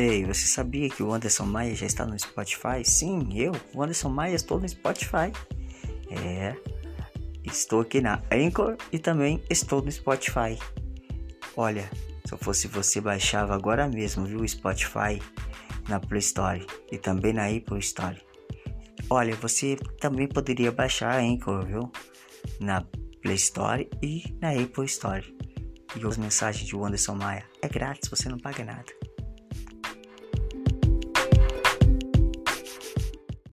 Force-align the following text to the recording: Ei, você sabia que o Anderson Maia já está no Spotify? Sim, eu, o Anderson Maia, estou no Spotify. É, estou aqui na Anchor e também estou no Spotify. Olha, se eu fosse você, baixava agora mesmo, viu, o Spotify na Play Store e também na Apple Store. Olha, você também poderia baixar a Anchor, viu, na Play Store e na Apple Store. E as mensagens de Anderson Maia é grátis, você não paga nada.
Ei, 0.00 0.24
você 0.24 0.46
sabia 0.46 0.88
que 0.88 1.02
o 1.02 1.12
Anderson 1.12 1.44
Maia 1.44 1.74
já 1.74 1.84
está 1.84 2.06
no 2.06 2.16
Spotify? 2.16 2.84
Sim, 2.84 3.30
eu, 3.34 3.50
o 3.74 3.82
Anderson 3.82 4.08
Maia, 4.08 4.36
estou 4.36 4.60
no 4.60 4.68
Spotify. 4.68 5.32
É, 6.08 6.54
estou 7.44 7.80
aqui 7.80 8.00
na 8.00 8.22
Anchor 8.30 8.76
e 8.92 9.00
também 9.00 9.42
estou 9.50 9.82
no 9.82 9.90
Spotify. 9.90 10.56
Olha, 11.56 11.90
se 12.24 12.32
eu 12.32 12.38
fosse 12.38 12.68
você, 12.68 13.00
baixava 13.00 13.56
agora 13.56 13.88
mesmo, 13.88 14.24
viu, 14.24 14.38
o 14.38 14.48
Spotify 14.48 15.20
na 15.88 15.98
Play 15.98 16.20
Store 16.20 16.64
e 16.92 16.96
também 16.96 17.32
na 17.32 17.48
Apple 17.48 17.80
Store. 17.80 18.22
Olha, 19.10 19.34
você 19.34 19.74
também 20.00 20.28
poderia 20.28 20.70
baixar 20.70 21.16
a 21.16 21.18
Anchor, 21.18 21.66
viu, 21.66 21.90
na 22.60 22.82
Play 23.20 23.34
Store 23.34 23.90
e 24.00 24.22
na 24.40 24.50
Apple 24.52 24.84
Store. 24.84 25.24
E 25.96 26.06
as 26.06 26.16
mensagens 26.16 26.68
de 26.68 26.76
Anderson 26.76 27.16
Maia 27.16 27.44
é 27.60 27.68
grátis, 27.68 28.08
você 28.08 28.28
não 28.28 28.38
paga 28.38 28.64
nada. 28.64 29.07